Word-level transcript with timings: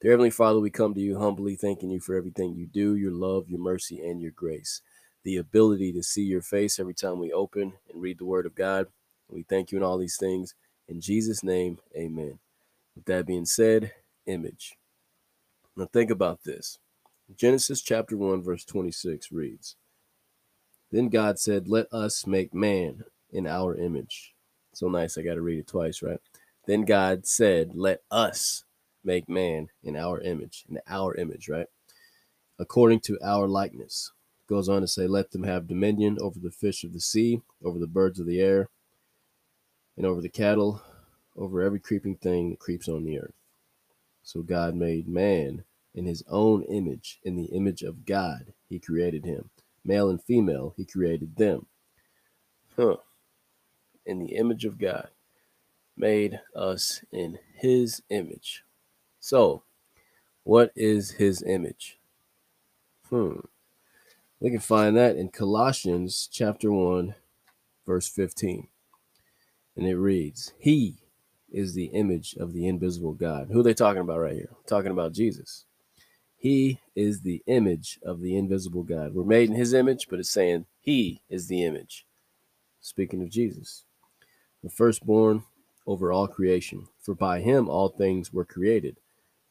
Dear 0.00 0.12
Heavenly 0.12 0.30
Father, 0.30 0.60
we 0.60 0.70
come 0.70 0.94
to 0.94 1.00
you 1.00 1.18
humbly, 1.18 1.56
thanking 1.56 1.90
you 1.90 2.00
for 2.00 2.14
everything 2.14 2.54
you 2.54 2.66
do, 2.66 2.96
your 2.96 3.12
love, 3.12 3.50
your 3.50 3.60
mercy, 3.60 4.00
and 4.00 4.18
your 4.18 4.30
grace. 4.30 4.80
The 5.24 5.36
ability 5.36 5.92
to 5.92 6.02
see 6.02 6.22
your 6.22 6.40
face 6.40 6.80
every 6.80 6.94
time 6.94 7.18
we 7.18 7.34
open 7.34 7.74
and 7.92 8.00
read 8.00 8.18
the 8.18 8.24
Word 8.24 8.46
of 8.46 8.54
God. 8.54 8.86
We 9.28 9.42
thank 9.42 9.70
you 9.70 9.76
in 9.76 9.84
all 9.84 9.98
these 9.98 10.16
things. 10.16 10.54
In 10.88 11.02
Jesus' 11.02 11.44
name, 11.44 11.80
amen. 11.94 12.38
With 12.96 13.04
that 13.04 13.26
being 13.26 13.44
said, 13.44 13.92
image. 14.24 14.78
Now 15.76 15.84
think 15.92 16.10
about 16.10 16.44
this. 16.44 16.78
Genesis 17.36 17.82
chapter 17.82 18.16
1, 18.16 18.40
verse 18.42 18.64
26 18.64 19.30
reads 19.30 19.76
Then 20.90 21.10
God 21.10 21.38
said, 21.38 21.68
Let 21.68 21.92
us 21.92 22.26
make 22.26 22.54
man 22.54 23.04
in 23.34 23.46
our 23.46 23.76
image. 23.76 24.34
So 24.72 24.88
nice, 24.88 25.18
I 25.18 25.22
got 25.22 25.34
to 25.34 25.42
read 25.42 25.58
it 25.58 25.66
twice, 25.66 26.00
right? 26.00 26.20
Then 26.66 26.86
God 26.86 27.26
said, 27.26 27.72
Let 27.74 28.00
us 28.10 28.64
make 29.04 29.28
man 29.28 29.68
in 29.82 29.96
our 29.96 30.20
image, 30.20 30.64
in 30.68 30.78
our 30.88 31.14
image, 31.14 31.48
right? 31.48 31.66
According 32.58 33.00
to 33.00 33.18
our 33.24 33.48
likeness. 33.48 34.12
Goes 34.46 34.68
on 34.68 34.80
to 34.80 34.88
say, 34.88 35.06
Let 35.06 35.30
them 35.30 35.44
have 35.44 35.68
dominion 35.68 36.18
over 36.20 36.40
the 36.40 36.50
fish 36.50 36.82
of 36.82 36.92
the 36.92 37.00
sea, 37.00 37.40
over 37.64 37.78
the 37.78 37.86
birds 37.86 38.18
of 38.18 38.26
the 38.26 38.40
air, 38.40 38.68
and 39.96 40.04
over 40.04 40.20
the 40.20 40.28
cattle, 40.28 40.82
over 41.36 41.62
every 41.62 41.78
creeping 41.78 42.16
thing 42.16 42.50
that 42.50 42.58
creeps 42.58 42.88
on 42.88 43.04
the 43.04 43.20
earth. 43.20 43.34
So 44.22 44.42
God 44.42 44.74
made 44.74 45.08
man 45.08 45.64
in 45.94 46.04
his 46.06 46.22
own 46.28 46.62
image. 46.64 47.20
In 47.22 47.36
the 47.36 47.46
image 47.46 47.82
of 47.82 48.04
God, 48.04 48.52
he 48.68 48.78
created 48.78 49.24
him. 49.24 49.50
Male 49.84 50.10
and 50.10 50.22
female, 50.22 50.74
he 50.76 50.84
created 50.84 51.36
them. 51.36 51.66
Huh. 52.76 52.96
In 54.04 54.18
the 54.18 54.34
image 54.34 54.64
of 54.64 54.78
God, 54.78 55.08
made 55.96 56.40
us 56.54 57.04
in 57.12 57.38
his 57.54 58.02
image. 58.10 58.64
So, 59.20 59.62
what 60.44 60.72
is 60.74 61.12
his 61.12 61.42
image? 61.42 61.98
Hmm. 63.10 63.40
We 64.40 64.50
can 64.50 64.60
find 64.60 64.96
that 64.96 65.16
in 65.16 65.28
Colossians 65.28 66.26
chapter 66.32 66.72
1, 66.72 67.14
verse 67.86 68.08
15. 68.08 68.66
And 69.76 69.86
it 69.86 69.96
reads, 69.96 70.54
He 70.58 70.96
is 71.52 71.74
the 71.74 71.86
image 71.86 72.34
of 72.36 72.54
the 72.54 72.66
invisible 72.66 73.12
God. 73.12 73.48
Who 73.52 73.60
are 73.60 73.62
they 73.62 73.74
talking 73.74 74.00
about 74.00 74.20
right 74.20 74.34
here? 74.34 74.50
Talking 74.66 74.90
about 74.90 75.12
Jesus. 75.12 75.66
He 76.38 76.80
is 76.96 77.20
the 77.20 77.42
image 77.46 78.00
of 78.02 78.22
the 78.22 78.38
invisible 78.38 78.82
God. 78.82 79.12
We're 79.12 79.24
made 79.24 79.50
in 79.50 79.54
his 79.56 79.74
image, 79.74 80.06
but 80.08 80.18
it's 80.18 80.30
saying 80.30 80.64
he 80.80 81.20
is 81.28 81.46
the 81.46 81.62
image. 81.64 82.06
Speaking 82.80 83.22
of 83.22 83.28
Jesus, 83.28 83.84
the 84.62 84.70
firstborn 84.70 85.42
over 85.86 86.10
all 86.10 86.26
creation. 86.26 86.86
For 87.02 87.14
by 87.14 87.40
him 87.40 87.68
all 87.68 87.90
things 87.90 88.32
were 88.32 88.46
created 88.46 88.96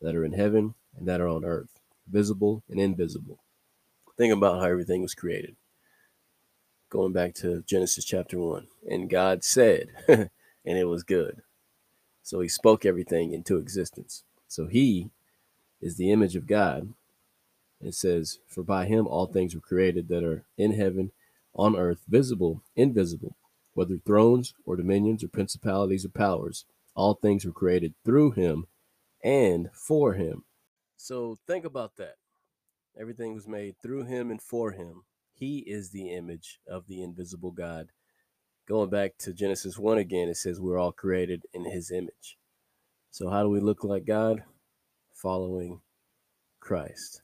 that 0.00 0.14
are 0.14 0.24
in 0.24 0.32
heaven 0.32 0.74
and 0.96 1.06
that 1.08 1.20
are 1.20 1.28
on 1.28 1.44
earth, 1.44 1.80
visible 2.10 2.62
and 2.68 2.80
invisible. 2.80 3.38
Think 4.16 4.32
about 4.32 4.60
how 4.60 4.66
everything 4.66 5.02
was 5.02 5.14
created. 5.14 5.56
Going 6.90 7.12
back 7.12 7.34
to 7.36 7.62
Genesis 7.66 8.04
chapter 8.04 8.38
1. 8.38 8.66
And 8.90 9.10
God 9.10 9.44
said, 9.44 9.88
and 10.08 10.28
it 10.64 10.88
was 10.88 11.02
good. 11.02 11.42
So 12.22 12.40
he 12.40 12.48
spoke 12.48 12.84
everything 12.84 13.32
into 13.32 13.58
existence. 13.58 14.24
So 14.48 14.66
he 14.66 15.10
is 15.80 15.96
the 15.96 16.10
image 16.10 16.36
of 16.36 16.46
God. 16.46 16.94
It 17.80 17.94
says, 17.94 18.40
For 18.48 18.62
by 18.62 18.86
him 18.86 19.06
all 19.06 19.26
things 19.26 19.54
were 19.54 19.60
created 19.60 20.08
that 20.08 20.24
are 20.24 20.44
in 20.56 20.72
heaven, 20.72 21.12
on 21.54 21.76
earth, 21.76 22.00
visible, 22.08 22.62
invisible, 22.74 23.36
whether 23.74 23.98
thrones 23.98 24.54
or 24.66 24.76
dominions 24.76 25.22
or 25.22 25.28
principalities 25.28 26.04
or 26.04 26.10
powers. 26.10 26.64
All 26.94 27.14
things 27.14 27.44
were 27.44 27.52
created 27.52 27.94
through 28.04 28.32
him 28.32 28.66
and 29.22 29.70
for 29.72 30.14
him. 30.14 30.44
So 30.96 31.38
think 31.46 31.64
about 31.64 31.96
that. 31.96 32.16
Everything 32.98 33.34
was 33.34 33.46
made 33.46 33.76
through 33.82 34.04
him 34.04 34.30
and 34.30 34.42
for 34.42 34.72
him. 34.72 35.04
He 35.32 35.58
is 35.58 35.90
the 35.90 36.12
image 36.12 36.58
of 36.66 36.86
the 36.88 37.02
invisible 37.02 37.52
God. 37.52 37.92
Going 38.66 38.90
back 38.90 39.16
to 39.18 39.32
Genesis 39.32 39.78
1 39.78 39.98
again, 39.98 40.28
it 40.28 40.36
says 40.36 40.60
we're 40.60 40.78
all 40.78 40.92
created 40.92 41.44
in 41.54 41.64
his 41.64 41.90
image. 41.90 42.36
So, 43.10 43.30
how 43.30 43.42
do 43.42 43.48
we 43.48 43.60
look 43.60 43.84
like 43.84 44.04
God? 44.04 44.42
Following 45.14 45.80
Christ. 46.60 47.22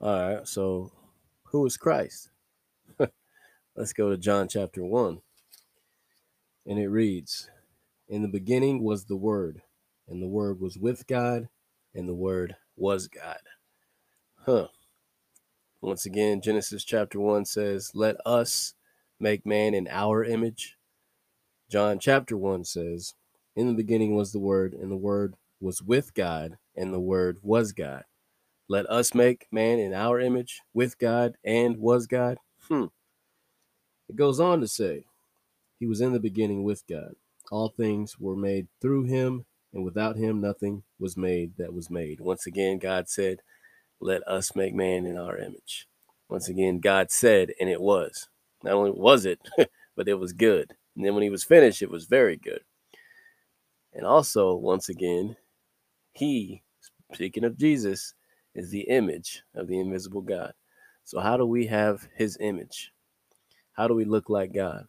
All 0.00 0.34
right, 0.36 0.46
so 0.46 0.92
who 1.44 1.66
is 1.66 1.76
Christ? 1.76 2.30
Let's 3.76 3.92
go 3.92 4.10
to 4.10 4.16
John 4.16 4.48
chapter 4.48 4.84
1. 4.84 5.20
And 6.66 6.78
it 6.78 6.88
reads 6.88 7.50
In 8.08 8.22
the 8.22 8.28
beginning 8.28 8.82
was 8.82 9.04
the 9.04 9.16
Word, 9.16 9.62
and 10.08 10.22
the 10.22 10.28
Word 10.28 10.60
was 10.60 10.78
with 10.78 11.06
God, 11.06 11.48
and 11.94 12.08
the 12.08 12.14
Word 12.14 12.56
was 12.76 13.08
God. 13.08 13.40
Huh. 14.44 14.68
Once 15.80 16.06
again, 16.06 16.40
Genesis 16.40 16.84
chapter 16.84 17.20
1 17.20 17.44
says, 17.44 17.92
Let 17.94 18.16
us 18.24 18.74
make 19.18 19.44
man 19.44 19.74
in 19.74 19.88
our 19.88 20.24
image. 20.24 20.76
John 21.68 21.98
chapter 21.98 22.36
1 22.36 22.64
says, 22.64 23.14
In 23.54 23.66
the 23.66 23.74
beginning 23.74 24.14
was 24.14 24.32
the 24.32 24.38
Word, 24.38 24.72
and 24.74 24.90
the 24.90 24.96
Word 24.96 25.34
was 25.60 25.82
with 25.82 26.14
God, 26.14 26.58
and 26.74 26.92
the 26.92 27.00
Word 27.00 27.38
was 27.42 27.72
God. 27.72 28.04
Let 28.68 28.86
us 28.86 29.14
make 29.14 29.46
man 29.50 29.78
in 29.78 29.94
our 29.94 30.20
image, 30.20 30.60
with 30.74 30.98
God, 30.98 31.36
and 31.44 31.78
was 31.78 32.06
God. 32.06 32.38
Hmm. 32.68 32.86
It 34.08 34.16
goes 34.16 34.40
on 34.40 34.60
to 34.60 34.68
say, 34.68 35.06
He 35.78 35.86
was 35.86 36.00
in 36.00 36.12
the 36.12 36.20
beginning 36.20 36.64
with 36.64 36.86
God. 36.86 37.14
All 37.50 37.68
things 37.68 38.18
were 38.18 38.36
made 38.36 38.66
through 38.80 39.04
him, 39.04 39.44
and 39.76 39.84
without 39.84 40.16
him 40.16 40.40
nothing 40.40 40.82
was 40.98 41.18
made 41.18 41.52
that 41.58 41.74
was 41.74 41.90
made. 41.90 42.18
Once 42.18 42.46
again, 42.46 42.78
God 42.78 43.10
said, 43.10 43.42
Let 44.00 44.26
us 44.26 44.56
make 44.56 44.74
man 44.74 45.04
in 45.04 45.18
our 45.18 45.36
image. 45.36 45.86
Once 46.30 46.48
again, 46.48 46.80
God 46.80 47.10
said, 47.10 47.52
and 47.60 47.68
it 47.68 47.82
was. 47.82 48.26
Not 48.64 48.72
only 48.72 48.92
was 48.92 49.26
it, 49.26 49.38
but 49.94 50.08
it 50.08 50.14
was 50.14 50.32
good. 50.32 50.74
And 50.96 51.04
then 51.04 51.12
when 51.12 51.22
he 51.22 51.28
was 51.28 51.44
finished, 51.44 51.82
it 51.82 51.90
was 51.90 52.06
very 52.06 52.38
good. 52.38 52.62
And 53.92 54.06
also, 54.06 54.54
once 54.54 54.88
again, 54.88 55.36
he, 56.14 56.62
speaking 57.12 57.44
of 57.44 57.58
Jesus, 57.58 58.14
is 58.54 58.70
the 58.70 58.88
image 58.88 59.42
of 59.54 59.68
the 59.68 59.78
invisible 59.78 60.22
God. 60.22 60.54
So, 61.04 61.20
how 61.20 61.36
do 61.36 61.44
we 61.44 61.66
have 61.66 62.08
his 62.16 62.38
image? 62.40 62.92
How 63.74 63.88
do 63.88 63.94
we 63.94 64.06
look 64.06 64.30
like 64.30 64.54
God? 64.54 64.86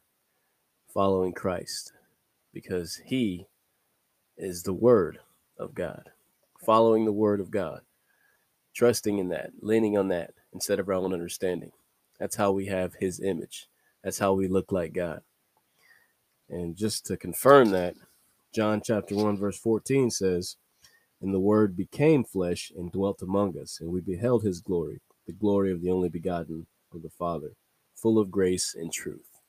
Following 0.93 1.33
Christ. 1.33 1.91
Because 2.53 3.01
he 3.05 3.47
is 4.37 4.63
the 4.63 4.73
Word 4.73 5.19
of 5.57 5.75
God, 5.75 6.11
following 6.65 7.05
the 7.05 7.11
Word 7.11 7.39
of 7.39 7.51
God, 7.51 7.81
trusting 8.75 9.17
in 9.17 9.29
that, 9.29 9.51
leaning 9.61 9.97
on 9.97 10.09
that 10.09 10.31
instead 10.53 10.79
of 10.79 10.87
our 10.87 10.95
own 10.95 11.13
understanding. 11.13 11.71
That's 12.19 12.35
how 12.35 12.51
we 12.51 12.67
have 12.67 12.95
His 12.99 13.19
image. 13.19 13.67
That's 14.03 14.19
how 14.19 14.33
we 14.33 14.47
look 14.47 14.71
like 14.71 14.93
God. 14.93 15.21
And 16.49 16.75
just 16.75 17.05
to 17.07 17.17
confirm 17.17 17.71
that, 17.71 17.95
John 18.53 18.81
chapter 18.83 19.15
1, 19.15 19.37
verse 19.37 19.57
14 19.59 20.11
says, 20.11 20.57
And 21.21 21.33
the 21.33 21.39
Word 21.39 21.75
became 21.75 22.23
flesh 22.23 22.71
and 22.75 22.91
dwelt 22.91 23.21
among 23.21 23.57
us, 23.59 23.79
and 23.81 23.91
we 23.91 24.01
beheld 24.01 24.43
His 24.43 24.61
glory, 24.61 25.01
the 25.27 25.33
glory 25.33 25.71
of 25.71 25.81
the 25.81 25.91
only 25.91 26.09
begotten 26.09 26.67
of 26.93 27.01
the 27.01 27.09
Father, 27.09 27.53
full 27.95 28.19
of 28.19 28.31
grace 28.31 28.75
and 28.77 28.91
truth. 28.93 29.41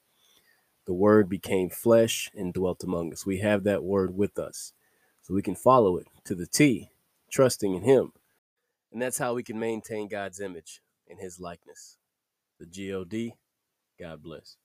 The 0.87 0.95
Word 0.95 1.29
became 1.29 1.71
flesh 1.71 2.31
and 2.35 2.53
dwelt 2.55 2.83
among 2.85 3.13
us. 3.13 3.27
We 3.27 3.39
have 3.39 3.65
that 3.65 3.85
Word 3.85 4.17
with 4.17 4.39
us 4.39 4.73
so 5.29 5.35
we 5.35 5.43
can 5.43 5.55
follow 5.55 5.99
it 5.99 6.07
to 6.25 6.35
the 6.35 6.47
T, 6.47 6.89
trusting 7.31 7.75
in 7.75 7.83
Him. 7.83 8.13
And 8.91 9.03
that's 9.03 9.19
how 9.19 9.35
we 9.35 9.43
can 9.43 9.59
maintain 9.59 10.09
God's 10.09 10.41
image 10.41 10.81
and 11.09 11.19
His 11.21 11.39
likeness. 11.39 11.99
The 12.59 12.67
GOD, 12.67 13.35
God 14.01 14.23
bless. 14.23 14.57